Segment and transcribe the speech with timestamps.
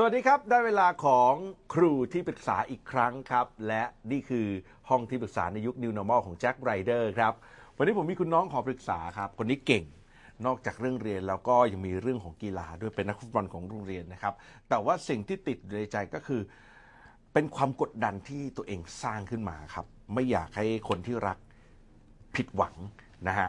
[0.00, 1.34] สวัสดีครับ ได้เวลาของ
[1.74, 4.46] ครูที่ปรึกษาอีกครั้งครับ และนี่คือ
[4.88, 7.32] ห้องที่ปรึกษาในยุค New Normal ของแจ็คไรเดอร์ครับ
[7.76, 9.84] วันนี้ผมมีคุณน้องขอปรึกษาครับ คนนี้เก่ง
[10.46, 14.34] นอกจากเรื่องเรียนแล้วก็ยังมีเรื่องของกีฬาด้วยเป็นนักฟุตบอลของโรงเรียนนะครับ
[14.68, 16.40] แต่ว่าสิ่งที่ติดในใจก็คือ
[17.32, 21.38] เป็นความกดดันที่ตัวเองสร้างขึ้นมาครับ ไม่อยากให้คนที่รัก
[22.36, 22.74] ผิดหวัง
[23.28, 23.48] นะฮะ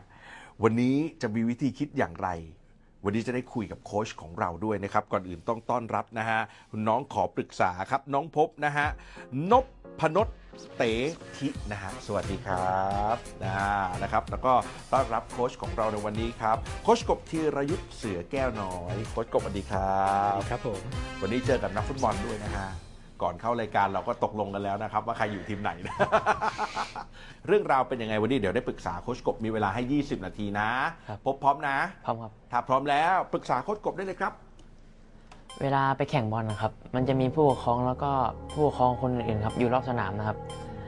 [0.63, 2.29] วันนี้จะมีวิธีคิดอย่างไร
[3.03, 6.39] วันนี้จะได้คุยกับโค้ชของเราด้วยนะครับ ก่อนอื่นต้องต้อนรับนะฮะ
[6.71, 8.87] คุณน้องขอปรึกษาครับ น้องพบนะฮะ
[9.51, 9.65] นพ
[9.99, 10.27] พนศ
[10.77, 10.83] เต
[11.37, 13.51] ทินะฮะสวัสดีครับนะ
[14.03, 14.53] นะครับ แล้วก็
[14.93, 20.81] ต้อนรับโค้ชของเราในวันนี้ครับ โค้ชกบธีรยุทธ์เสือแก้วน้อย โค้ชกบสวัสดีครับครับผม
[21.21, 22.88] วันนี้เจอกับนักฟุตบอลด้วยนะฮะ
[23.21, 25.95] ก่อนเข้ารายการเราก็ตกลงกันแล้วนะครับ ว่าใครอยู่ทีมไหนนะ
[27.47, 30.69] เรื่องราวเป็นยังไงวันนี้เดี๋ยวได้ปรึกษาโค้ชกบมีเวลาให้ 20 นาทีนะ
[31.07, 34.33] ครับ พบพร้อมนะ พร้อมครับ ถ้าพร้อมแล้วปรึกษาโค้ชกบได้เลยครับ
[35.61, 38.11] เวลาไปแข่งบอลนะครับ มันจะมีผู้ปกครองแล้วก็
[38.51, 40.37] ผู้ปกครองคนอื่นๆครับ อยู่รอบสนามนะครับ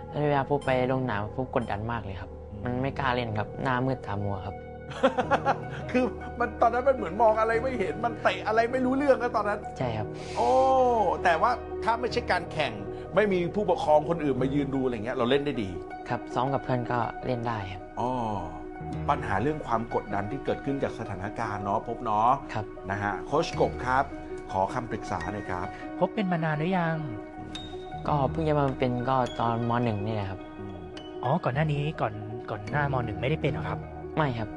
[0.10, 2.30] แล้วเวลาพวกไปลงหนามพวกกดดันมากเลยครับ
[2.64, 4.56] มันไม่กล้าเล่นครับ หน้ามืดตามัวครับ
[5.92, 6.06] คือ
[6.40, 10.50] มันตอนนั้นมันเหมือนมองอะไรไม่เห็นมันเตะอะไรไม่รู้เรื่องแล้วตอนนั้น ใช่ครับ โอ้
[11.24, 11.52] แต่ว่า
[11.84, 12.74] ถ้าไม่ใช่การแข่ง
[13.16, 15.70] ไม่มีผู้ปกครองคนอื่นมายืนดูอะไรเงี้ย เราเล่นได้ดี
[16.10, 18.10] ครับซ้อมกับเพื่อนก็เล่นได้ครับอ๋อ
[19.10, 24.04] ปัญหาเรื่องความกดดันที่เกิดขึ้นจากสถานการณ์เนาะพบเนาะครับนะฮะโค้ชกบครับ
[24.52, 25.68] ขอคำปรึกษาหน่อยครับ
[26.00, 26.98] พบเป็นมานานหรือยัง
[28.08, 30.40] ก็เพิ่งจะมาเป็นก็ตอนมหนึ่งนี่แหละครับ
[31.24, 32.14] อ๋อก่อนหน้านี้ก่อน
[32.50, 33.80] ก่อนหน้ามหนึ่งไม่ได้เป็นเหรอครับ
[34.18, 34.50] ไม่ครับ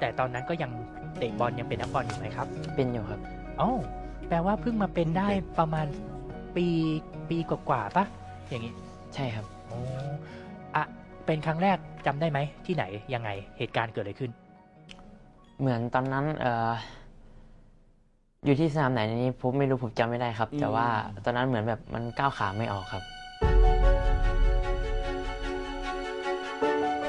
[0.00, 0.70] แต่ตอนนั้นก็ยัง
[1.18, 2.46] เตะบอลยังเป็นนักบอลอยู่ไหมครับ
[2.76, 3.20] เป็นอยู่ครับ
[3.60, 3.70] อ๋อ
[4.28, 5.28] แปลว่าเพิ่งมาเป็นได้
[5.58, 5.86] ประมาณ
[6.56, 6.66] ปี
[7.30, 8.04] ปีกว่าๆปะ
[8.48, 8.72] อย่างนี้
[9.14, 9.78] ใช่ครับอ๋อ
[10.76, 10.84] อะ
[11.26, 12.84] เป็นครั้งแรกจำได้ไหมที่ไหน
[13.14, 14.30] ยังไงเหตุการณ์เกิดอะไรขึ้น
[15.60, 16.70] เหมือนตอนนั้นเอ่อ
[18.44, 20.86] อยู่ที่สนามไหนนี้ผมไม่รู้ผมจำไม่ได้ครับอืมแต่ว่า
[21.24, 23.02] ตอนนั้นเหมือนแบบมันก้าวขาไม่ออกครับ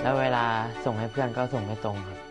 [0.01, 0.45] แล้วเวลา
[0.85, 2.30] ส่งให้เพื่อนก็ส่งไม่ตรงครับ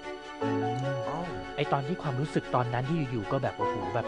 [1.61, 4.07] อ๋อไอตอนที่ความรู้สึกตอนนั้นที่อยู่ๆก็แบบโอ้โหแบบ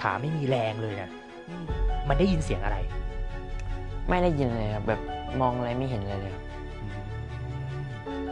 [0.00, 1.10] ขาไม่มีแรงเลยนะ
[2.08, 2.78] มันได้ยินเสียงอะไร
[4.08, 5.00] ไม่ได้ยินเลยครับแบบ
[5.40, 6.44] มองอะไรไม่เห็นเลยเลยครับ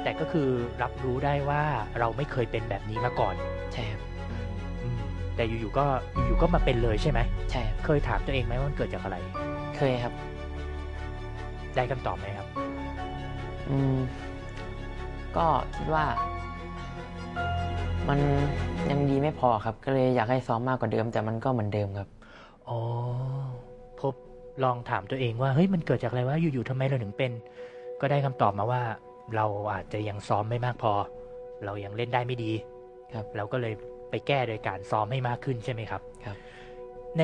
[0.02, 0.48] แต่ก็คือ
[0.82, 1.62] รับรู้ได้ว่า
[1.98, 3.34] เราไม่เคยเป็นแบบนี้มาก่อน
[3.72, 4.00] ใช่ครับ
[4.82, 5.02] อืม
[5.36, 5.86] แต่อยู่ๆก็
[6.26, 7.20] อยู่ๆก็มาเป็นเลยใช่ไหม
[7.50, 9.16] ใช่ครับเคยถามตัวเองไหมว่ามันเกิดจากอะไร
[9.76, 10.14] เคยครับ
[11.74, 12.46] ได้คำตอบไหมครับ
[13.70, 13.98] อืม
[15.36, 16.04] ก็คิดว่า
[18.08, 18.20] มัน
[18.90, 22.08] ยังดีไม่พอครับ ก็เลยอยากให้ซ้อมมากกว่าเดิม แต่มันก็เหมือนเดิมครับ
[22.68, 22.78] อ๋อ
[24.00, 24.14] พบ
[24.64, 27.32] ลองถามตัวเองว่าเฮ้ยมันเกิดจากอะไรวะอยู่ๆทำไมเราถึงเป็น
[28.00, 28.82] ก็ได้คำตอบมาว่า
[29.36, 30.92] เราอาจจะยังซ้อมไม่มากพอ
[31.64, 32.52] เรายังเล่นได้ไม่ดี
[33.16, 33.74] ครับ เราก็เลย
[34.10, 36.36] ไปแก้โดยการซ้อมให้มากขึ้นใช่ไหมครับ ครับ
[37.18, 37.22] ใน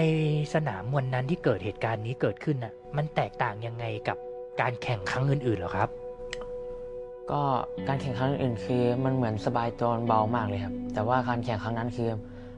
[0.55, 4.19] สนามวันนั้นที่เกิดเหตุการณ์นี้เกิดขึ้นน่ะ มันแตกต่างยังไงกับ
[4.61, 5.89] การแข่งครั้งอื่นๆเหรอครับ
[7.31, 7.41] ก็
[7.89, 12.09] การแข่งครั้งอื่นๆคือมันเหมือนสบายตัวมันเบามากเลยครับ แต่ว่าการแข่งครั้งนั้นคือ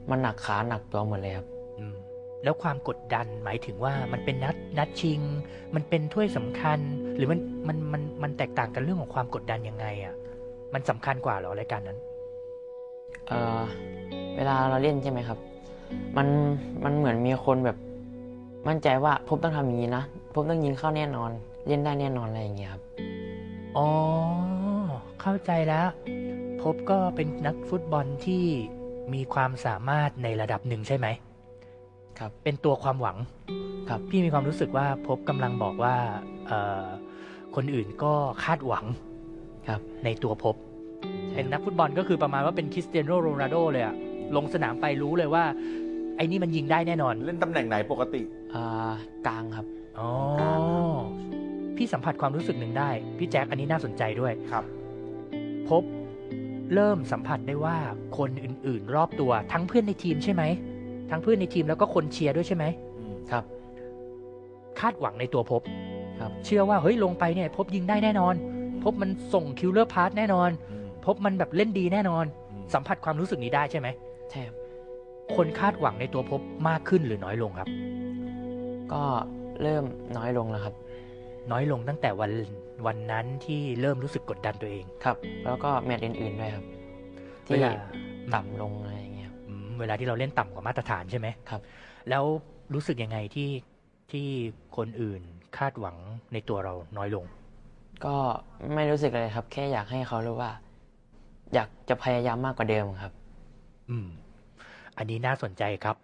[0.09, 1.47] มันหนักขาหนักตัวหมดเลยครับ
[1.79, 1.95] อืม
[2.43, 5.19] แล้วความกดดันหมายถึงว่ามันเป็นนัดนัดชิง
[5.75, 6.79] มันเป็นถ้วยสำคัญ
[7.15, 10.13] หรือมันมันมันมันแตกต่างกันเรื่องของความกดดันยังไงอะ่ะ
[10.73, 11.97] มันสำคัญกว่าเหรอรายการนั้น
[13.27, 13.61] เออ
[14.35, 15.37] เวลาเราเล่นใช่ไหมครับ
[16.17, 16.27] มัน
[16.83, 17.77] มันเหมือนมีคนแบบ
[18.67, 20.03] มั่นใจว่าพบต้องทำอย่างนี้นะ
[20.33, 21.31] พบต้องยิงเข้าแน่นอน
[21.67, 22.81] เล่นได้แน่นอนอะไรอย่างเงี้ยครับ
[23.77, 23.87] อ๋อ
[25.23, 25.87] เข้าใจแล้ว
[26.61, 28.45] พบก็เป็นนักฟุตบอลที่
[29.13, 31.07] มีความสามารถในระดับหนึ่งใช่ไหม
[32.19, 33.17] ครับ เป็นตัวความหวัง
[33.89, 35.95] ครับ พี่มีความรู้สึกว่าพบกำลังบอกว่า
[36.47, 36.87] เอ่อ
[37.55, 38.85] คนอื่นก็คาดหวัง
[39.69, 40.55] ครับ ในตัวพบ
[41.33, 43.95] เป็นนักฟุตบอลก็คือประมาณว่าเป็นคริสเตียโนโรนัลโดเลยอะ
[44.35, 45.43] ลงสนามไปรู้เลยว่า
[46.17, 48.21] ไอ้นี่มันยิงได้แน่นอน เล่นตำแหน่งไหนปกติ
[48.53, 48.93] อ่า
[49.27, 49.65] กลางครับ
[49.99, 50.09] อ๋อ
[51.77, 54.65] พี่สัมผัสความรู้สึกหนึ่งได้ พี่แจ็คอันนี้น่าสนใจด้วยครับ
[55.69, 55.83] พบ
[56.73, 57.77] เริ่มสัมผัสได้ว่า
[58.17, 60.43] คนอื่น ๆ รอบตัวทั้งเพื่อนในทีมใช่ไหม
[61.09, 62.65] ทั้งเพื่อนในทีมแล้วก็คนเชียร์ด้วยใช่ไหม
[63.31, 63.43] ครับ
[64.79, 65.61] คาดหวังในตัวพบ
[66.21, 68.33] ครับ เชื่อว่าเฮ้ยลงไปเนี่ย พบยิงได้แน่นอน
[68.83, 70.49] พบมันส่งคิวเลอร์พาสแน่นอน
[71.05, 72.25] พบมันแบบเล่นดีแน่นอน
[72.73, 73.87] สัมผัสความรู้สึกนี้ได้ใช่ไหม
[74.29, 74.55] ใช่ครับ
[75.35, 77.69] คนคาดหวังในตัวพบมากขึ้นหรือน้อยลงครับ
[78.93, 79.03] ก็
[79.61, 79.83] เริ่ม
[80.17, 80.73] น้อยลงแล้วครับ
[81.51, 82.31] น้อยลงตั้งแต่วัน
[82.85, 86.65] วันนั้นที่เริ่มรู้สึกกดดันตัวเอง ครับ แล้วก็แมตช์อื่นๆด้วยครับ
[87.45, 87.73] เวที่ลา
[88.33, 91.61] ต่ำลงอะไรอย่างเงี้ยครับอืมเวลาที่เราเล่นต่ำกว่ามาตรฐานใช่ไหมครับ
[92.09, 92.23] แล้ว
[92.73, 93.49] รู้สึกยังไงที่
[94.11, 94.27] ที่
[94.77, 95.21] คนอื่น
[95.57, 95.97] คาดหวัง
[96.33, 97.25] ในตัวเราน้อยลง
[98.05, 98.15] ก็
[98.75, 100.51] ไม่รู้สึกอะไรครับ แค่อยากให้เขารู้ว่า
[101.53, 103.13] อยากจะพยายามมากกว่าเดิมครับ
[103.89, 104.07] อืม
[104.97, 105.95] อันนี้น่าสนใจครับ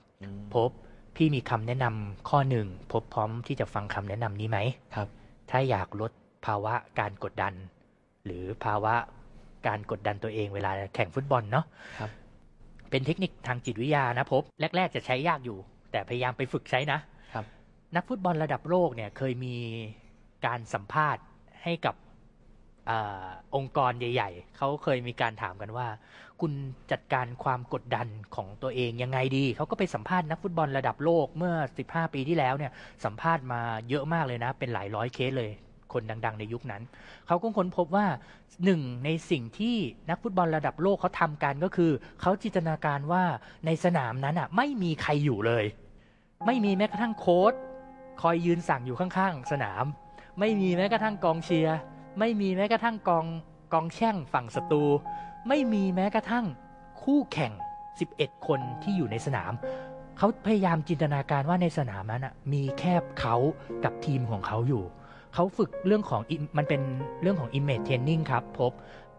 [0.56, 0.70] พบ
[1.16, 4.58] พี่มีคำแนะนำข้อหนึ่ง พบพร้อมที่จะฟังคำแนะนำนี้ไหม
[4.96, 5.08] ครับ
[5.52, 6.12] ถ้าอยากลด
[6.46, 7.54] ภาวะการกดดัน
[8.26, 8.96] หรือภาวะ
[9.68, 11.66] การกดดันตัวเองเวลาแข่งฟุตบอลเนาะ
[12.00, 12.12] ครับ
[12.90, 14.44] เป็นเทคนิคทางจิตวิทยานะพบ
[14.76, 15.58] แรก ๆ จะใช้ยากอยู่
[15.92, 17.00] แต่พยายามไปฝึกใช้นะ
[17.34, 17.46] ครับ
[17.96, 19.56] นักฟุตบอลระดับโลกเนี่ยเคยมี
[20.46, 21.24] การสัมภาษณ์
[21.64, 21.96] ให้กับ
[22.90, 25.88] อาองค์กรใหญ่ ๆ เขาเคยมีการถามกันว่า
[26.42, 26.52] คุณ
[26.92, 31.56] จัดการความกดดันของตัวเองยังไงดี เขาก็ไปสัมภาษณ์นักฟุตบอลระดับโลกเมื่อ
[31.86, 32.72] 15 ปีที่แล้วเนี่ย
[33.06, 35.52] สัมภาษณ์มาเยอะมากเลยนะ เป็นหลายร้อยเคสเลย
[35.94, 36.84] คนดัง ๆ ในยุคนั้น
[37.28, 38.06] เขาก็ค้นพบว่า
[38.66, 39.76] หนึ่งในสิ่งที่
[40.10, 41.92] นักฟุตบอลระดับโลกเขาทำกันก็คือ
[42.22, 43.24] เขาจินตนาการว่า
[43.66, 45.66] ในสนามนั้นอะไม่มีใครอยู่เลย
[46.46, 47.54] ไม่มีแม้กระทั่งโค้ช
[48.22, 49.86] คอยยืนสั่งอยู่ข้างๆ สนาม
[50.40, 51.78] ไม่มีแม้กระทั่งกองเชียร์
[52.20, 53.26] ไม่มีแม้กระทั่งกอง
[53.74, 54.84] กองแช่งฝั่งศัตรู
[55.48, 56.46] ไม่มีแม้กระทั่ง
[57.02, 57.52] คู่แข่ง
[58.00, 59.54] 11 คนที่อยู่ในสนาม
[60.18, 63.36] เขาพยายามจินตนาการว่าในสนามนั้นมีแค่เขา
[63.84, 64.84] กับทีมของเขาอยู่
[65.34, 66.82] เขาฝึกเรื่องของ im- มันเป็น
[67.22, 68.72] เรื่องของ image training ครับพบ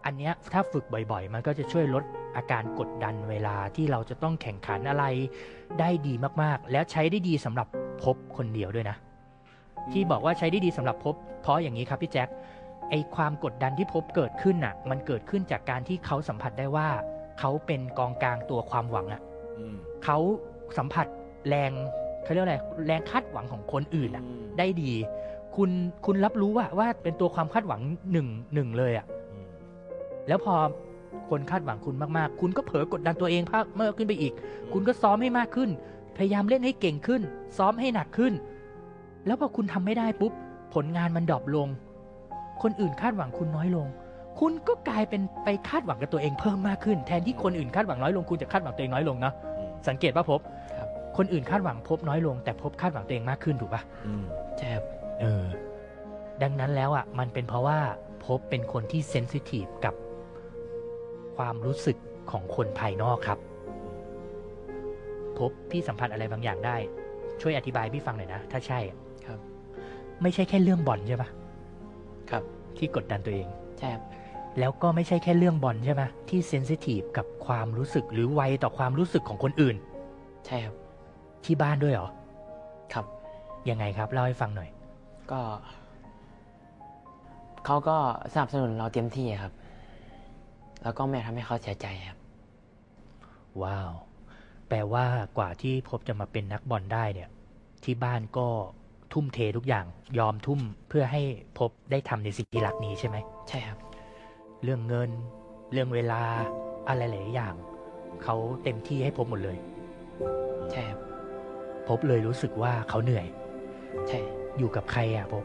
[0.05, 2.03] อันเนี้ยถ้าฝึกบ่อยๆ มันก็จะช่วยลด
[2.35, 5.05] อาการกดดันเวลาที่เราจะต้องแข่งขันอะไร
[5.79, 7.67] ได้ดีมากๆ แล้วใช้ได้ดีสำหรับ
[8.03, 8.97] พบคนเดียวด้วยนะ
[9.91, 12.29] ที่บอกว่าใช้ได้ดีสำหรับพบ เพราะอย่างนี้ครับพี่แจ็ค
[12.89, 16.87] ไอความกดดันที่พบเกิดขึ้นน่ะ มันเกิดขึ้นจากการที่เขาสัมผัสได้ว่า
[17.39, 19.21] เขาเป็นกองกลางตัวความหวังอะ
[19.57, 20.17] อืมเขา
[20.77, 21.07] สัมผัส
[21.47, 21.71] แรง
[22.23, 24.93] เขาเรียกว่าอะไรแรงคาดหวังของคนอื่นอะอืมได้ดี
[25.55, 25.71] คุณ
[26.05, 27.81] คุณรับรู้ว่าว่าเป็นตัวความคาดหวัง
[28.11, 29.45] หนึ่งหนึ่งเลยอะอืม
[30.27, 30.53] แล้วพอ
[31.29, 34.33] คนคาดหวังคุณมากๆ คุณก็เผลอกดดันตัวเองเพิ่มมากขึ้นไปอีก
[34.73, 35.69] คุณก็ซ้อมให้มากขึ้น
[36.17, 37.21] พยายามเล่นให้เก่งขึ้น
[37.57, 38.33] ซ้อมให้หนักขึ้น
[39.25, 40.33] แล้วพอคุณทำไม่ได้ปุ๊บ
[40.73, 41.67] ผลงานมันดรอปลง
[42.61, 43.87] คนอื่นคาดหวังคุณน้อยลง
[44.39, 50.39] คุณก็กลายเป็นไปคาดหวังกับตัวเองเพิ่มมากขึ้น แทนที่คนอื่นคาดหวังน้อยลงคุณจะคาดหวังตัวเองน้อยลงเนาะอืมสังเกตป่ะพบ
[50.77, 54.23] ครับคนอื่นคาดหวังพบน้อยลง แต่พบคาดหวังตัวเองมากขึ้นถูกป่ะอืม
[54.57, 54.83] ใช่ครับ
[55.21, 55.45] เออ
[56.41, 57.79] ดังนั้นแล้วอะ มันเป็นเพราะว่า
[58.25, 59.95] พบเป็นคนที่เซนซิทีฟกับ
[61.37, 61.97] ความรู้สึก
[62.31, 63.39] ของคนภายนอกครับ
[65.37, 66.75] พบพี่สัมผัสอะไรบางอย่างได้
[67.41, 69.39] ช่วยอธิบายพี่ฟังหน่อยนะ ถ้าใช่อะครับ
[70.21, 71.29] ไม่ใช่แค่เรื่องบอลใช่ปะ
[72.29, 72.43] ครับ
[72.77, 73.47] ที่กดดันตัวเอง
[73.77, 74.03] ใช่ครับ
[74.59, 79.75] แล้วก็ไม่ใช่แค่เรื่องบอลใช่ไหมที่เซนซิทีฟกับความรู้สึกหรือไวต่อความรู้สึกของคนอื่น
[80.45, 80.75] ใช่ครับ
[81.45, 82.09] ที่บ้านด้วยเหรอ
[82.93, 83.05] ครับ
[83.69, 84.69] ยังไงครับ เล่าให้ฟังหน่อย
[85.31, 85.41] ก็
[87.65, 87.97] เขาก็
[88.33, 89.53] สนับสนุนเราเต็มที่ครับ
[90.83, 92.17] แล้วก็ไม่ทำให้เขาเสียใจครับ
[93.63, 93.91] ว้าว
[94.67, 95.05] แปลว่า
[95.37, 97.29] กว่าที่พบจะมาเป็นนักบอลได้เนี่ย
[97.83, 98.47] ที่บ้านก็
[99.13, 99.85] ทุ่มเททุกอย่าง
[100.19, 101.21] ยอมทุ่มเพื่อให้
[101.59, 103.17] พบได้ทำในสิ่งที่รักนี้ใช่ไหม
[103.49, 103.77] ใช่ครับ
[104.63, 105.09] เรื่องเงิน
[105.71, 106.21] เรื่องเวลา
[106.87, 107.53] อะไรหลายอย่าง
[108.23, 109.57] เขาเต็มที่ให้พบหมดเลย
[110.71, 110.99] ใช่ครับ
[111.87, 113.25] พบเลยรู้สึกว่าเขาเหนื่อย
[114.07, 114.19] ใช่
[114.57, 115.43] อยู่กับใครอะพบ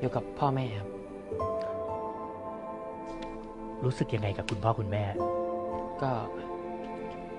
[0.00, 0.88] อยู่กับพ่อแม่ครับ
[3.84, 5.04] รู้สึกยังไงกับคุณพ่อคุณแม่
[6.02, 6.10] ก็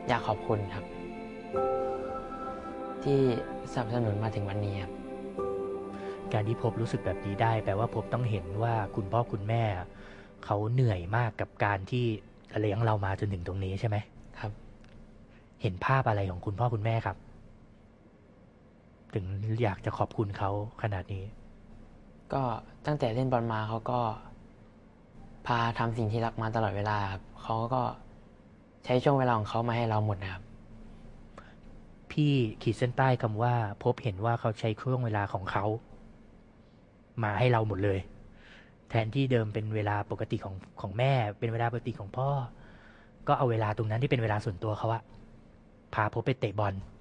[0.07, 0.85] อยากขอบคุณครับ
[3.03, 3.19] ที่
[3.71, 4.91] สนับสนุนมาถึงวันนี้ครับ
[6.33, 9.63] การที่พบรู้สึกแบบนี้ได้แปลว่าพบต้องเห็นว่าคุณพ่อคุณแม่
[10.45, 12.05] เขาเหนื่อยมากกับการที่
[12.59, 13.97] เลี้ยงเรามาจนถึงตรงนี้ใช่ไหม
[14.39, 14.51] ครับ
[15.61, 17.17] เห็นภาพอะไรของคุณพ่อคุณแม่ครับ
[19.15, 19.25] ถึง
[19.63, 20.51] อยากจะขอบคุณเขา
[20.82, 21.24] ขนาดนี้
[22.34, 22.44] ก็
[22.86, 24.00] ตั้งแต่เล่นบอลมาเขาก็
[25.48, 27.82] พาทำสิ่งที่รักมาตลอดเวลาครับเขาก็
[28.86, 30.44] ใช้ช่วงเวลาของเขามาให้เราหมดนะครับ
[32.12, 33.53] พี่ขีดเส้นใต้คำว่า
[33.84, 35.65] พบเห็นว่าเขาใช้ช่วงเวลาของเขา
[37.24, 38.00] มาให้เราหมดเลย
[38.89, 42.30] แทนที่เดิมเป็นเวลาปกติของของแม่ เป็นเวลาปกติของพ่อ
[43.27, 45.03] ก็เอาเวลาตรงนั้นที่เป็นเวลาส่วนตัวเขาอะ
[45.94, 46.74] พาพบไปเตะบอล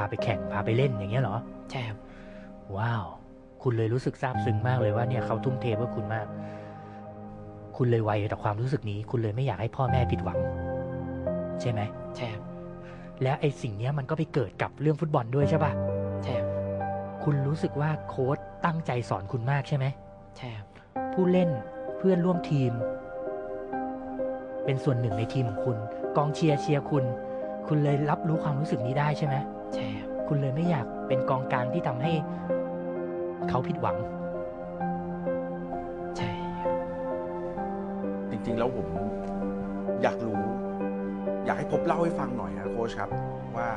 [0.00, 1.36] าไปแข่งพาไปเล่นอย่างเงี้ยเหรอ
[1.70, 1.98] ใช่ครับ
[2.76, 3.04] ว้าว
[3.62, 6.26] คุณเลยรู้สึกซาบซึ้งมากเลยว่าเนี่ยเขาทุ่มเทเพื่อคุณมาก
[7.76, 10.38] คุณเลยไวต่อความรู้สึกนี้ คุณเลยไม่อยากให้พ่อแม่ผิดหวัง
[11.60, 11.80] ใช่ไหม
[12.16, 12.42] ใช่ครับ
[13.22, 15.72] และไอ้สิ่งเนี้ยมันก็ไปเกิดกับเรื่องฟุตบอลด้วยใช่ปะ
[16.24, 16.48] ใช่ครับ
[17.24, 19.86] คุณรู้สึกว่าโค้ชตั้งใจสอนคุณมากใช่ไหม
[20.36, 20.66] ใช่ครับ
[21.12, 21.50] ผู้เล่น
[21.98, 22.72] เพื่อนร่วมทีม
[24.64, 25.76] เป็นส่วนหนึ่งในทีมของคุณ
[26.16, 27.04] กองเชียร์เชียร์คุณ
[27.66, 29.44] คุณเลยรับรู้ความรู้สึกนี้ได้ใช่ไหมใช่
[30.28, 32.12] ครับคุณเลยไม่อยากเป็นกองกลางที่ทำให้
[33.48, 33.96] เขาผิดหวัง
[36.16, 36.70] ใช่ครับ
[38.30, 38.88] จริงๆแล้วผม
[40.02, 40.40] อยากรู้
[41.44, 43.10] อยากให้พบเล่าให้ฟังหน่อยนะโค้ชครับ
[43.56, 43.68] ว่า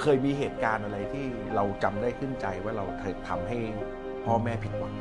[0.00, 3.58] เคยมีเหตุการณ์อะไรที่เราจำได้ขึ้นใจว่าเราเคยทำให้
[4.24, 4.94] พ่อแม่ผิดหวัง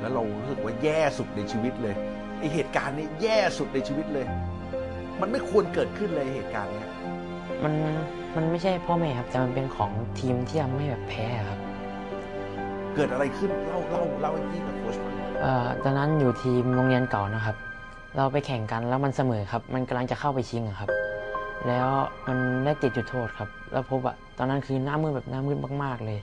[0.00, 1.94] แล้วเรารู้สึกว่าแย่สุดในชีวิตเลย
[2.38, 4.26] ไอเหตุการณ์นี้แย่สุดในชีวิตเลย
[5.20, 6.90] มันไม่ควรเกิดขึ้นเลยเหตุการณ์เนี้ย
[7.64, 7.74] มัน
[8.36, 11.58] มันไม่ใช่พ่อแม่ครับแต่มันเป็นของทีมที่ทำให้แบบแพ้ครับ
[12.94, 17.56] เกิดอะไรขึ้นเล่าเล่าเล่าให้พี่กับโค้ชฟังหน่อยเอ่อตอนนั้นอยู่ทีมโรงเรียนเก่านะครับ
[18.16, 20.90] เราไปแข่งกันแล้วมันเสมอครับ มันกำลังจะเข้าไปชิงอะครับ
[21.68, 21.88] แล้ว
[22.26, 26.18] มันได้ติดจุดโทษครับ แล้วพบอะตอนนั้นคือหน้ามืดแบบหน้ามืดมาก ๆ เลย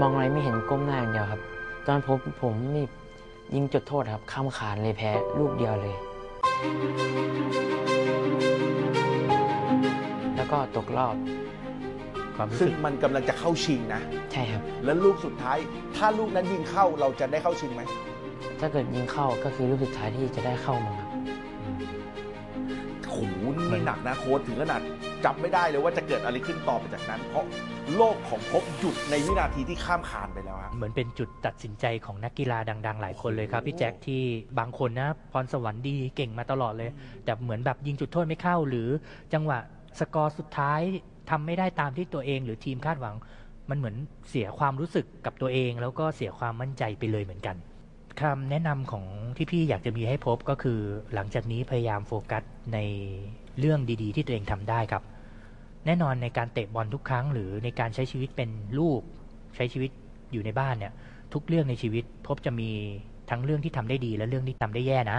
[0.00, 1.40] มองอะไรไม่เห็นก้มหน้าอย่างเดียวครับ
[1.84, 2.84] ตอนนั้นผมผมนี่
[3.54, 5.96] ยิงจุดโทษครับข้ามขานเลยแพ้ลูกเดียวเลย
[10.44, 11.14] แล้วก็ตกรอบ
[12.36, 14.00] ความรู้ซึ่สึงกมันกำลังจะเข้าชิงนะ
[14.32, 15.58] ใช่ครับ แล้วลูกสุดท้าย
[15.96, 17.82] ถ้าลูกนั้นยิงเข้าเราจะได้เข้าชิงไหม
[18.60, 21.08] ถ้าเกิดยิงเข้าก็คือลูกสุดท้ายที่จะได้เข้ามาครับ
[23.06, 23.18] โห
[23.56, 24.80] นี่หนักนะโค้ชถึงขนาด
[25.24, 27.44] จำไม่ได้เลยว่าจะเกิดอะไรขึ้นต่อไปจากนั้น เพราะ
[27.96, 34.22] โลกของภพหยุดในวินาทีที่ข้ามคานไปแล้วฮะ เหมือนเป็นจุดตัดสินใจของนักกีฬาดัง ๆ หลายคนเลยครับ พี่แจ็คที่
[34.58, 36.90] บางคนนะพรสวรรค์ดีเก่งมาตลอดเลย
[37.24, 38.88] แต่เหมือนแบบยิงจุดโทษไม่เข้าหรือ
[39.34, 39.58] จังหวะ
[39.98, 40.80] สกอร์สุดท้าย
[41.30, 43.14] ทำไม่ได้ตามที่ตัวเอง หรือทีมคาดหวัง
[43.70, 43.96] มันเหมือน
[44.28, 47.56] เสียความรู้สึกกับตัวเอง แล้วก็เสียความมั่นใจไปเลยเหมือนกัน
[48.20, 49.04] คำแนะนำของ
[49.36, 50.78] ที่พี่อยากจะมีให้พบก็คือ
[51.14, 52.42] หลังจากนี้พยายามโฟกัส
[52.74, 52.78] ใน
[53.58, 55.02] เรื่องดีๆ ที่ตัวเองทำได้ครับ
[55.86, 59.00] แน่นอนในการเตะบอลทุกครั้ง หรือในการใช้ชีวิตเป็นลูก
[59.56, 59.90] ใช้ชีวิต
[60.32, 60.92] อยู่ในบ้านเนี่ย
[61.32, 62.70] ทุกเรื่องในชีวิตพบจะมี
[63.30, 65.18] ทั้งเรื่องที่ทำได้ดีและเรื่องที่ทำได้แย่นะ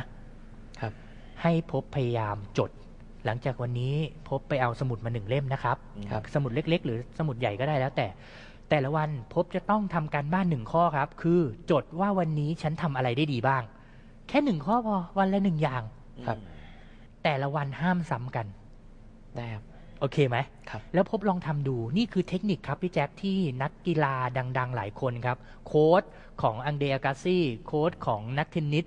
[0.82, 0.94] ครับ
[1.42, 2.70] ให้พบพยายามจด
[3.26, 3.94] หลังจากวันนี้
[4.30, 5.78] พบไปเอาสมุดมาหนึ่งเล่มนะครับ
[6.12, 8.08] ครับ สมุดเล็ก ๆ หรือสมุดใหญ่ก็ได้แล้ว แต่
[8.70, 11.42] แต่ละวันพบจะต้องทำการบ้านหนึ่งข้อครับ คือ
[11.72, 13.64] จดว่าวันนี้ฉันทำอะไรได้ดีบ้าง
[14.28, 15.84] แค่หนึ่งข้อพอวันละหนึ่งอย่าง
[16.28, 16.38] ครับ
[17.24, 18.46] แต่ละวันห้ามซ้ำกัน
[19.36, 19.64] ได้ครับ
[20.00, 20.38] โอเคไหม
[20.70, 24.14] ครับ แล้วพบลองทำดูนี่คือเทคนิคครับพี่แจ็คที่นักกีฬา
[24.58, 26.04] ดัง ๆ หลายคนครับ โค้ช
[26.42, 28.86] ของอังเดรอากาซี่โค้ชของนักเทนนิส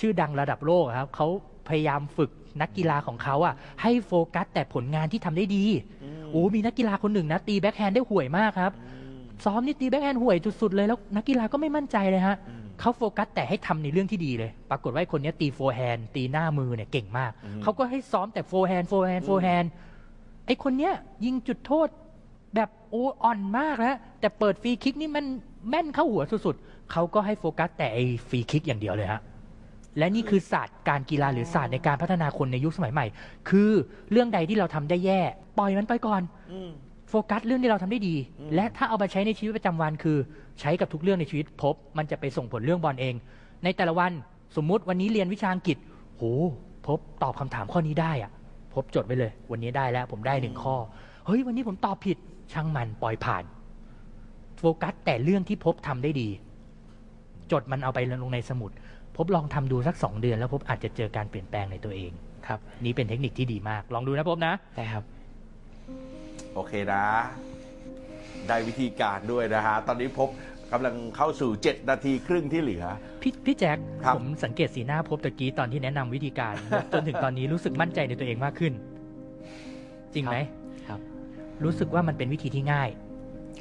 [0.00, 1.28] ชื่อดังระดับโลกครับเขา
[1.70, 5.64] พยายามฝึกนักกีฬาของเขาอะให้โฟกัสแต่ผลงานที่ทำได้ดี
[6.32, 8.72] โอ้มีนักกีฬาคนหนึ่งนะตีแบ็คแฮนด์ได้ห่วยมากครับ
[9.44, 12.36] ซ้อมนี่ตีแบ็คแฮนด์ห่วยสุดๆเลยแล้วนักกีฬาก็ไม่มั่นใจเลยฮะ
[12.80, 17.32] เขาโฟกัสแต่ให้ทำในเรื่องที่ดีเลย ปรากฏว่าไอ้คนเนี้ยตี forehand ตีหน้ามือเนี่ยเก่งมาก
[17.62, 19.70] เขาก็ให้ซ้อมแต่ forehand forehand forehand
[20.46, 20.92] ไอ้คนเนี้ย
[21.24, 21.88] ยิงจุดโทษ
[22.54, 25.24] แบบโอ้อ่อนมากแล้วแต่เปิดฟรีคิกนี่มัน
[25.68, 29.20] แม่นเข้าหัวสุดๆเขาก็ให้โฟกัสแต่ไอ้ฟรีคิกอย่างเดียวเลยฮะ
[29.98, 33.06] และนี่คือศาสตร์การกีฬาหรือศาสตร์ในการพัฒนาคนในยุคสมัยใหม่
[33.48, 33.70] คือ
[34.10, 35.20] เรื่องใดที่เราทำได้แย่
[35.58, 36.22] ปล่อยมันไปก่อน
[37.08, 38.16] โฟกัสเรื่องที่เราทำได้ดี
[38.54, 40.18] และถ้าเอามาใช้ในชีวิตประจำวันคือ
[40.60, 43.14] ใช้กับทุกเรื่องในชีวิตปุ๊บ มันจะไปส่งผลเรื่องบอลเอง
[43.64, 44.12] ในแต่ละวัน
[44.56, 45.76] สมมุติวันนี้เรียนวิชาอังกฤษ
[46.16, 46.22] โห
[46.86, 48.30] พบตอบคำถามข้อนี้ได้อะ
[48.74, 50.76] พบจดไว้เลย วันนี้ได้แล้ว ผมได้หนึ่งข้อ
[51.26, 52.16] เฮ้ย วันนี้ผมตอบผิด
[52.52, 53.44] ช่างมันปล่อยผ่าน
[54.58, 56.28] โฟกัสแต่เรื่องที่พบทำได้ดี
[57.52, 58.70] จดมันเอาไปลงในสมุด
[59.18, 62.12] พบลองทำดูสักสองเดือน แล้วพบอาจจะเจอการเปลี่ยนแปลงในตัวเอง
[62.46, 65.04] ครับ นี่เป็นเทคนิคที่ดีมาก ลองดูนะพบนะได้ครับ
[66.54, 67.04] โอเคนะ
[68.48, 70.28] ได้วิธีการด้วยนะฮะตอนนี้พบ
[70.72, 72.84] กำลังเข้าสู่ 7 นาทีครึ่งที่เหลือ
[73.22, 76.54] พี่พี่แจ็คครับผมสังเกตสีหน้าพบตะกี้ตอนที่แนะนำวิธีการ
[76.92, 78.72] จนถึงตอนนี้รู้สึกมั่นใจในตัวเองมากขึ้น
[80.14, 80.36] จริงไหม
[80.88, 81.00] ครับ
[81.64, 82.88] รู้สึกว่ามันเป็นวิธีที่ง่าย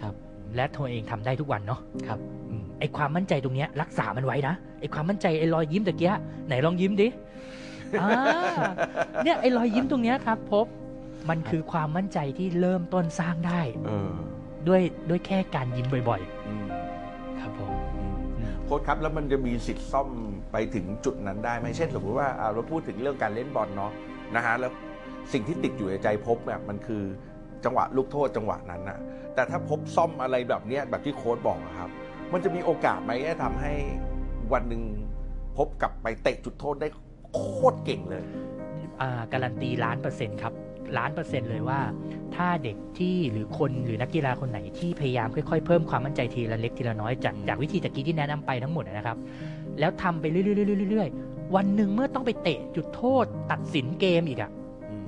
[0.01, 0.13] ครับ
[0.55, 6.11] และตัวเองทำได้ทุกวันเนาะครับอืมไอความมั่นใจตรงเนี้ยรักษามันไว้นะไอความมั่นใจไอรอยยิ้มตะกี้
[6.47, 7.07] ไหนลองยิ้มดิ
[8.01, 8.09] อ่า
[9.23, 10.65] เนี่ยไอรอยยิ้มตรงเนี้ยครับพบ
[11.29, 14.11] มันคือความมั่นใจที่เริ่มต้นสร้างได้เออ
[14.67, 16.65] ด้วยด้วยแค่การยิ้มบ่อยอืม
[17.39, 17.71] ครับผม
[18.65, 20.09] โค้ชครับแล้วมันจะมีสิทธิ์ซ่อม
[20.51, 23.91] ไปถึงจุดนั้นได้ไหมเช่น สมมติว่าอ่าเราพูดถึงเรื่องการเล่นบอลเนาะ
[24.35, 24.71] นะฮะแล้ว
[25.33, 27.03] สิ่งที่ติดอยู่ในใจพบเนี่ยมันคือ
[27.65, 28.97] จังหวะลูกโทษจังหวะนั้นนะ
[29.35, 31.89] แต่ถ้าพบซ่อมอะไรแบบเนี้ยแบบที่โค้ชบอกอะครับ
[32.33, 33.73] มันจะมีโอกาสไหมที่จะทำให้
[34.53, 34.83] วันหนึ่ง
[35.57, 36.87] พบกลับไปเตะจุดโทษได้
[37.35, 37.41] โค
[37.73, 40.53] ตรเก่งเลยๆอ่าการันตีล้านเปอร์เซ็นต์ครับ
[40.97, 41.79] ล้านเปอร์เซ็นต์เลยว่า
[42.35, 49.17] ถ้าเด็กที่หรือคนหรือนักกีฬาคนไหนที่พยายามค่อยๆ เพิ่มความมั่นใจทีละเล็กทีละน้อยจากจากวิธีตะกี้ที่แนะนำไปทั้งหมดนะครับ
[49.79, 50.43] แล้วทำไปเรื่อ
[50.87, 54.51] ยๆเรื่อยๆวันหนึ่งเมื่อต้องไปเตะจุดโทษ ตัดสินเกมอีกอะ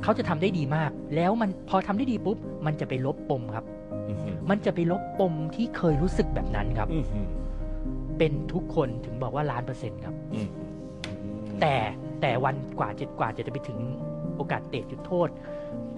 [0.04, 3.66] เขาจะทำได้ดีมาก แล้วมันพอทำได้ดีปุ๊บ มันจะไปลบปมครับ
[4.10, 7.26] อื้อหือมันจะไปลบปมที่เคยรู้สึกแบบนั้นครับอื้อหือ
[8.18, 10.48] เป็นทุกคนถึงบอกว่าล้านเปอร์เซ็นต์ครับอืม
[11.62, 11.76] แต่
[12.22, 13.80] แต่วันกว่าจะกว่าจะไปถึง
[14.36, 15.30] โอกาสเตะจุดโทษ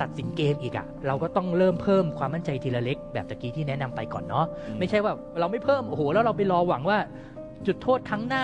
[0.01, 4.45] ตัดสินเกมอีกอะเราก็ต้องเริ่มเพิ่มความมั่นใจทีละเล็กแบบตะกี้ที่แนะนำไปก่อนเนาะ
[4.79, 6.97] ไม่ใช่ว่าเราไม่เพิ่มโอ้โหแล้วเราไปรอหวังว่า
[7.67, 8.43] จุดโทษครั้งหน้า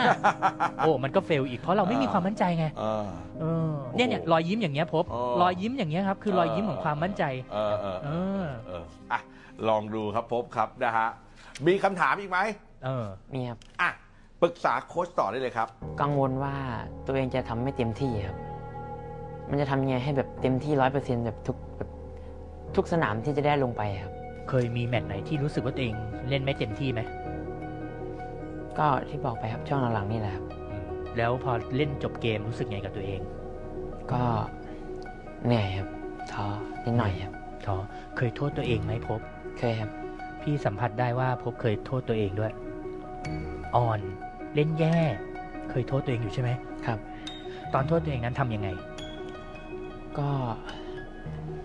[0.77, 3.05] โอ้มันก็เฟลอีกเพราะเราไม่มีความมั่นใจไงเออ
[3.39, 8.09] เออเนี่ยเนี่ยรอยยิ้มอย่างเงี้ยพบอ๋อรอยยิ้มอย่างเงี้ยครับคือรอยยิ้มของความมั่นใจเออเออเอ
[8.43, 9.19] อเอออะ
[9.67, 11.07] ลองดูครับพบครับนะฮะ
[11.67, 12.39] มีคำถามอีกไหม
[12.85, 13.89] เออมีครับอะ
[14.41, 15.67] ปรึกษาโค้ชต่อได้เลยครับ
[16.01, 16.55] กังวลว่า
[17.05, 18.37] ตัวเองจะทำไม่เต็มที่ครับ
[19.49, 21.89] มันจะทำยังไงให้แบบเต็มที่ร้อยเปอร์เซ็นต์แบบทุกแบบ
[22.75, 24.13] ทุกสนามที่จะได้ลงไปครับ
[24.49, 25.95] เคยมีแมตช์ไหนที่รู้สึกว่าตัวเอง
[26.29, 27.01] เล่นไม่เต็มที่ไหม
[28.79, 30.45] ก็ที่บอกไปครับช่วงหลังๆนี่แหละครับ
[31.17, 33.21] แล้วพอเล่นจบเกมรู้สึกไงกับตัวเอง
[34.11, 34.21] ก็
[35.45, 35.87] เหนื่อยครับ
[36.31, 36.45] ท้อ
[36.83, 37.33] นิดหน่อยครับ
[37.65, 37.75] ท้อ
[38.17, 39.19] เคยโทษตัวเองไหมพบ
[39.59, 39.91] เคยครับ
[40.41, 42.53] พี่สัมผัสได้ว่าพบเคยโทษตัวเองด้วย
[43.75, 43.99] อ่อน
[44.55, 44.97] เล่นแย่
[45.69, 46.49] เคยโทษตัวเองอยู่ใช่ไหม
[46.85, 46.99] ครับ
[47.73, 48.69] ตอนโทษตัวเองนั้นทำยังไง
[50.19, 50.29] ก็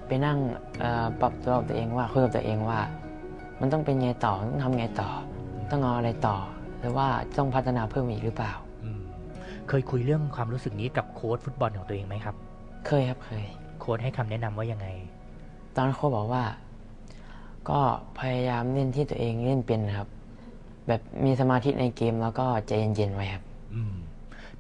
[0.07, 0.39] ไปนั่ง
[0.81, 2.81] เอ่อปรับตัวกับตัวเองว่าคุยกับตัวเองว่า
[3.61, 5.11] มันต้องเป็นไงต่อต้องทำไงต่อ
[5.71, 6.37] ต้องเอาอะไรต่อ
[6.83, 7.09] หรือว่า
[7.39, 8.53] ต้องพัฒนาเพิ่มอีกหรือเปล่า
[8.85, 9.01] อืม
[9.69, 12.35] เคยคุยเรื่องความรู้สึกนี้กับโค้ชฟุตบอลของตัวเองไหมครับ
[12.87, 13.45] เคยครับเคย
[13.81, 14.87] โค้ชให้คำแนะนำว่ายังไง
[15.75, 16.45] ตอนนนโค้ชบอกว่า
[17.71, 17.81] ก็
[18.19, 20.09] พยายามเล่นที่ตัวเองเล่นเป็นนะครับ
[20.89, 23.43] แบบมีสมาธิในเกมแล้วก็ใจเย็นๆไว้ครับ
[23.75, 23.95] อืม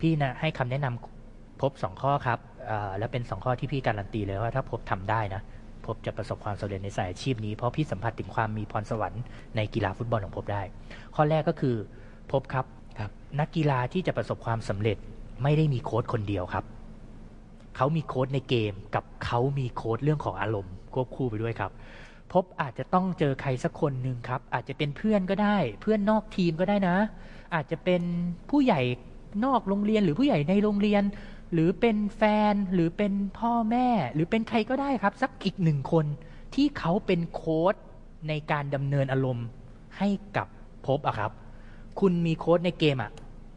[0.01, 2.39] พี่นะให้คำแนะนำพบสองข้อครับ
[2.71, 5.43] อ่าและเป็นสองข้อที่พี่การันตีเลยว่าถ้าพบทำได้นะ
[5.87, 9.23] พบจะประสบความสำเร็จในสายอาชีพนี้เพราะพี่สัมผัสถึงความมีพรสวรรค์
[9.57, 10.63] ในกีฬาฟุตบอลของพบได้
[11.15, 11.77] ข้อแรกก็คือ
[12.33, 12.67] พบครับ
[12.99, 13.11] ครับ
[13.41, 14.97] นักกีฬาที่จะประสบความสำเร็จ
[15.43, 16.65] ไม่ได้มีโค้ชคนเดียวครับ
[17.77, 21.71] เขามีโค้ชในเกมกับเขามีโค้ชเรื่องของอารมณ์ควบคู่ไปด้วยครับ
[22.33, 26.97] พบอาจจะต้องเจอใครสักคนหนึ่งครับ อาจจะเป็นเพื่อนก็ได้ เพื่อนนอกทีมก็ได้นะ
[27.55, 28.03] อาจจะเป็น
[28.51, 28.81] ผู้ใหญ่
[29.45, 31.03] นอกโรงเรียนหรือผู้ใหญ่ในโรงเรียน
[31.53, 32.23] หรือเป็นแฟ
[32.53, 36.07] นหรือเป็นพ่อแม่ หรือเป็นใครก็ได้ครับ สักอีกหนึ่งคน
[36.55, 37.75] ที่เขาเป็นโค้ช
[38.29, 39.47] ในการดำเนินอารมณ์
[39.99, 40.47] ให้กับ
[40.87, 41.33] พบอะครับ
[42.01, 43.11] คุณมีโค้ชในเกมอะ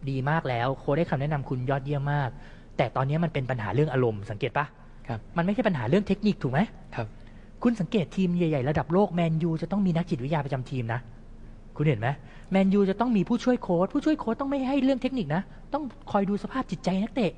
[0.10, 2.30] ดีมากแล้วโค้ชได้คำแนะนำคุณยอดเยี่ยมมาก
[2.78, 4.66] แต่ตอนนี้มันเป็นปัญหาเรื่องอารมณ์สังเกตปะ
[5.08, 6.60] ครับมันไม่ใช่ปัญหาเรื่องเทคนิคถูกไหม
[6.96, 7.08] ครับ
[7.64, 11.00] คุณสังเกตทีมใหญ่ๆระดับโลกแมนยูจะต้องมีนักจิตวิทยาประจำทีมนะ
[11.76, 12.08] คุณเห็นไหม
[12.52, 15.42] แมนยูจะต้องมีผู้ช่วยโค้ชผู้ช่วยโค้ชต้องไม่ให้เรื่องเทคนิคนะ
[15.74, 17.32] ต้องคอยดูสภาพจิตใจนักเตะ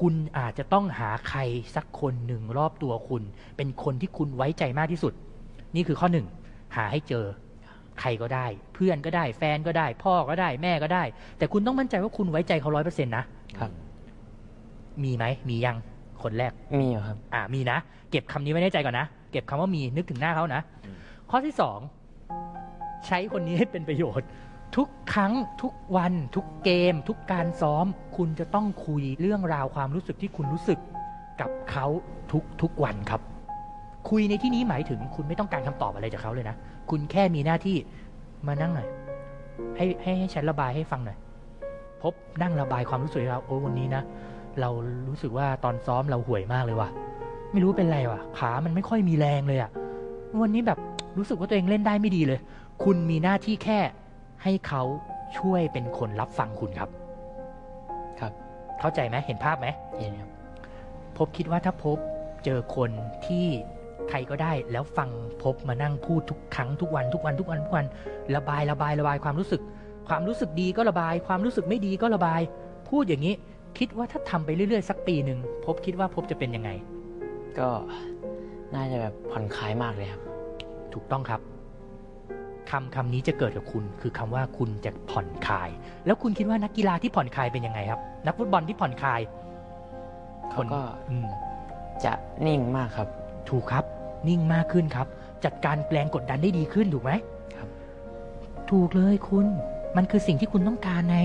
[0.00, 1.40] คุณอาจจะต้องหาใคร
[1.74, 3.22] สักคนหนึ่งรอบตัวคุณ
[3.56, 5.12] เป็นคนที่คุณไว้ใจมากที่สุด
[5.74, 6.26] นี่คือข้อหนึ่ง
[6.76, 7.24] หาให้เจอ
[8.00, 11.04] ใครก็ได้ เพื่อนก็ได้ แฟนก็ได้ พ่อก็ได้ แม่ก็ได้
[11.38, 13.24] แต่คุณต้องมั่นใจว่าคุณไว้ใจเขาร้อยเปอร์เซ็นต์นะ
[13.58, 13.70] ครับ
[15.04, 15.76] มีไหมมียัง
[16.22, 17.78] คนแรก มีอยู่ครับ อ่ามีนะ
[18.10, 20.96] เก็บคำนี้ไว้ในใจก่อนนะ เก็บคำว่ามีนึกถึงหน้าเขานะอืม
[21.30, 21.78] ข้อที่สอง
[23.06, 24.26] ใช้คนนี้ให้เป็นประโยชน์
[24.76, 30.78] ทุกครั้งทุกวัน ทุกเกม ทุกการซ้อม คุณจะต้องคุยเรื่องราวความรู้สึกที่คุณรู้สึก
[31.40, 31.86] กับเขา
[32.32, 33.20] ทุกทุกวันครับ
[34.10, 36.56] คุยในที่นี้หมายถึงคุณไม่ต้องการคำตอบอะไรจากเขาเลยนะ
[36.90, 37.76] คุณแค่มีหน้าที่
[38.46, 38.88] มานั่งหน่อย
[39.76, 41.18] ให้ให้ให้ฉันระบายให้ฟังหน่อย
[42.02, 42.12] พบ
[42.42, 44.02] นั่งระบายความรู้สึกให้เราโอ้วันนี้นะ
[44.60, 44.70] เรา
[45.08, 46.88] รู้สึกว่าตอนซ้อมเราห่วยมากเลยว่ะ
[47.52, 49.70] ไม่รู้เป็นไรว่ะ ขามันไม่ค่อยมีแรงเลยอะ
[50.42, 50.78] วันนี้แบบ
[51.18, 52.40] รู้สึกว่าตัวเองเล่นได้ไม่ดีเลย
[52.84, 53.78] คุณมีหน้าที่แค่
[54.42, 54.82] ให้เขา
[55.38, 56.90] ช่วยเป็นคนรับฟังคุณครับ
[58.20, 58.32] ครับ
[58.80, 59.66] เข้าใจไหมเห็นภาพไหม
[59.98, 60.30] เห็นครับ
[61.16, 61.98] พบคิดว่าถ้าพบ
[62.44, 62.90] เจอคน
[63.26, 63.46] ที่
[64.08, 65.10] ใครก็ได้แล้วฟัง
[65.42, 67.86] พบมานั่งพูดทุกครั้งทุกวันทุกวันทุกวันทุกวัน
[68.36, 69.62] ระบายระบายระบายความรู้สึก
[70.08, 72.40] ความรู้สึกดีก็ระบาย ความรู้สึกไม่ดีก็ระบาย
[72.90, 73.34] พูดอย่างนี้
[73.78, 76.70] คิดว่าถ้าทำไปเรื่อยๆ สักปีหนึ่งพบคิดว่าพบจะเป็นยังไง
[77.58, 77.68] ก็
[78.74, 80.22] น่าจะแบบผ่อนคลายมากเลยครับ
[80.92, 81.40] ถูกต้องครับ
[82.70, 85.70] คำคำนี้จะเกิดกับคุณ คือคำว่าคุณจะผ่อนคลาย
[86.06, 89.20] แล้วคุณคิดว่านักกีฬาที่ผ่อนคลายเป็นยังไงครับ นักฟุตบอลที่ผ่อนคลาย
[90.50, 91.26] เขาก็อืม
[92.04, 92.12] จะ
[92.46, 93.08] นิ่งมากครับ
[93.52, 93.84] ถูกครับ
[94.28, 95.06] นิ่งมากขึ้นครับ
[95.44, 97.12] จัดการแรงกดดันได้ดีขึ้นถูกไหม
[97.56, 97.68] ครับ
[98.70, 99.46] ถูกเลยคุณ
[99.96, 101.18] มันคือสิ่งที่คุณต้องการไง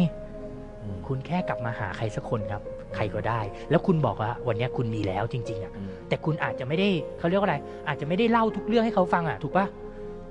[0.84, 2.62] อืมคุณแค่กลับมาหาใครสักคนครับ
[2.96, 9.66] ใครก็ได้ แล้วคุณบอกว่าวันนี้คุณมีแล้วจริง ๆอะอืมแต่คุณอาจจะไม่ได้เขาเรียกว่าอะไร อาจจะไม่ได้เล่าทุกเรื่องให้เขาฟังอะ ถูกปะ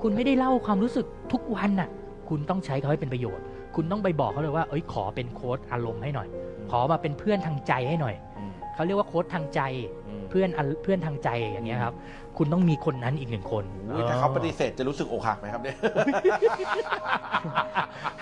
[0.02, 1.88] คุณไม่ได้เล่าความรู้สึกทุกวันอะ
[2.28, 3.44] คุณต้องใช้เขาให้เป็นประโยชน์
[3.76, 6.28] คุณต้องไปบอกเขาเลยว่าเอ้ยขอเป็นโค้ดอารมณ์ให้หน่อย
[6.70, 9.60] ขอมาเป็นเพื่อนทางใจให้หน่อยอืมเขาเรียกว่าโค้ดทางใจ
[10.05, 11.94] อืม เพื่อนอันเพื่อนทางใจอย่างเงี้ยครับ
[12.36, 15.76] คุณต้องมีคนนั้นอีกหนึ่งคนอุ๊ยถ้าเขาปฏิเสธจะรู้สึกอกหักไหมครับเนี่ย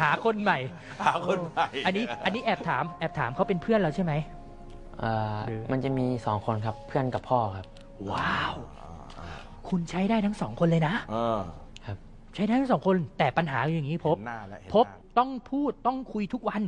[0.01, 0.59] หาคนใหม่
[1.07, 4.13] หาคนใหม่อันนี้อันนี้แอบถามแอบถามเขาเป็นเพื่อนเราใช่ไหม
[5.01, 7.67] เอ่อหรือ มันจะมีสองคนครับเพื่อนกับพ่อครับ
[8.11, 8.55] ว้าว
[9.69, 11.41] คุณใช้ได้ทั้งสองคนเลยนะ เออ
[12.35, 16.63] ใช้ได้ทั้งสองคนแต่ปัญหาคืออย่างนี้พบ เห็นหน้าแล้วเห็นพบหน้าต้องพูดต้องคุยทุกวัน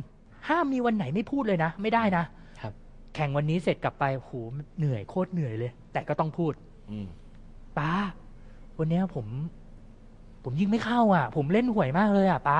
[0.49, 2.36] ห้ามมีวันไหนไม่พูดเลยนะ ไม่ได้นะครับ
[3.17, 4.31] แข่งวันนี้เสร็จกลับไปโห
[4.77, 6.53] เหนื่อยโคตรเหนื่อยเลย แต่ก็ต้องพูด
[6.89, 7.07] อืม
[7.77, 7.91] ป้า
[8.77, 9.25] วันเนี้ยผม
[10.43, 12.59] ผมยิงไม่เข้า อะ ผมเล่นห่วยมากเลยอะป้า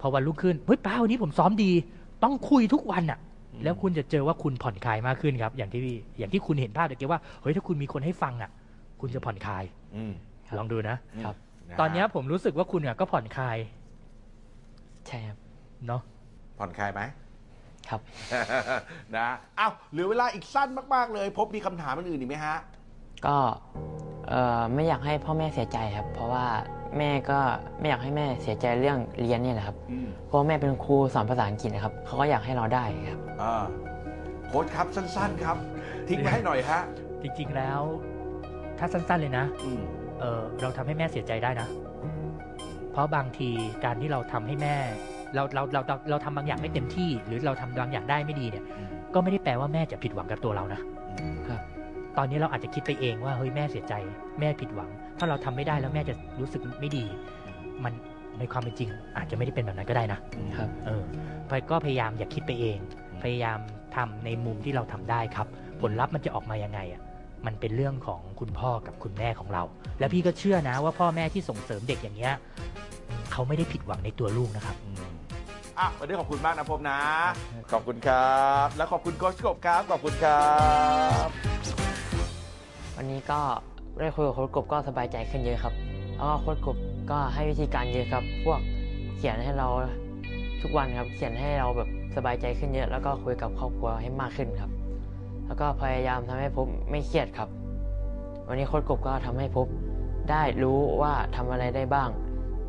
[0.00, 1.70] พอวันรุ่งขึ้นเฮ้ยป้าวันนี้ผมซ้อมดี
[2.22, 3.18] ต้องคุยทุกวันอะ
[3.62, 5.82] แล้วคุณจะเจอว่าคุณผ่อนคลายมากขึ้นครับ อย่างที่
[6.18, 8.50] อย่างที่คุณเห็นภาพเดี๋ยวกี้ว่าเฮ้ยถ้าคุณมีคนให้ฟังอะ
[9.00, 9.64] คุณจะผ่อนคลาย
[9.94, 10.12] อืม
[10.48, 13.56] ครับลองดูนะครับะฮะตอนเนี้ยผมรู้สึกว่าคุณอะก็ผ่อนคลาย
[15.06, 15.38] ใช่ครับ
[15.86, 16.02] เนาะ
[16.58, 17.00] ผ่อนคลายไหม
[17.90, 18.00] ครับ
[19.16, 22.56] นะอ้าวเหลือเวลาอีกสั้นมาก ๆ เลย พบมีคำถามอื่นๆอีกไหมฮะ
[23.26, 23.36] ก็
[24.28, 26.46] เอ่อไม่อยากให้พ่อแม่เสียใจครับ เพราะว่า
[26.98, 27.38] แม่ก็
[27.80, 33.64] ไม่อยากให้แม่เสียใจเรื่องเรียนเนี่ยแหละครับ อืมเพราะว่าแม่เป็นครูสอนภาษาอังกฤษนะครับเขาก็อยากให้เราได้ครับ อ่า
[34.46, 35.56] โค้ชครับสั้น ๆ ครับ
[36.08, 36.80] ทิ้งไว้ให้หน่อยฮะ
[37.22, 37.80] จริงๆแล้ว
[38.78, 39.82] ถ้าสั้นๆเลยนะอืม
[40.20, 41.68] เออเราทำให้แม่เสียใจได้นะ
[42.92, 43.50] เพราะบางที
[43.84, 44.76] การที่เราทำให้แม่
[45.34, 50.80] เราเราเราเราเราทำบางอย่างไม่เต็มที่ หรือเราทำบางอย่างได้ไม่ดีเนี่ยอืมก็ไม่ได้แปลว่าแม่จะผิดหวังกับตัวเรานะ
[51.48, 51.60] ครับ
[52.16, 53.94] ตอนนี้เราอาจจะคิดไปเองว่าเฮ้ยแม่เสียใจ
[54.40, 57.04] แม่ผิดหวัง ถ้าเราทำไม่ได้แล้วแม่จะรู้สึกไม่ดี
[57.84, 57.92] มัน
[58.38, 60.20] ในความเป็นจริง อาจจะไม่ได้เป็นแบบนั้นก็ได้นะ
[60.56, 61.02] ครับ เออ
[61.48, 62.78] พยก็พยายามอย่าคิดไปเอง
[63.10, 63.58] อืมพยายาม
[63.96, 65.46] ทำในมุมที่เราทำได้ครับ
[65.80, 67.00] ผลลัพธ์มันจะออกมายังไงอะ
[67.46, 69.62] มันเป็นเรื่องของคุณพ่อกับคุณแม่ของเรา
[69.98, 72.34] และพี่ก็เชื่อนะว่าพ่อแม่ที่ส่งเสริมเด็กอย่างเงี้ย
[73.32, 74.76] เขาไม่ได้ผิดหวังในตัวลูกนะครับ
[75.78, 76.98] อืมอะวันนี้ขอบคุณมากนะพบนะ
[77.72, 80.46] ขอบคุณครับ และขอบคุณโค้ชกบครับ ขอบคุณครั
[81.26, 81.28] บ
[82.96, 83.40] วันนี้ก็
[84.00, 85.74] ได้คุยกับโค้ชกบก็สบายใจขึ้นเยอะครับ
[86.16, 86.76] แล้วก็โค้ชกบ
[87.10, 88.60] ก็ให้วิธีการเยอะครับ พวก
[89.16, 89.68] เขียนให้เรา
[90.62, 94.70] ทุกวันครับ เขียนให้เราแบบสบายใจขึ้นเยอะ แล้วก็คุยกับครอบครัวให้มากขึ้นครับ
[95.46, 97.48] แล้วก็พยายามทำให้ผมไม่เครียดครับ
[98.46, 99.68] วันนี้โค้ชกบก็ทำให้ผม
[100.30, 102.10] ได้รู้ว่าทำอะไรได้บ้าง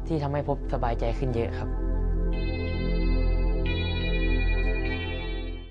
[0.08, 1.83] ที่ทำให้ผมสบายใจขึ้นเยอะครับ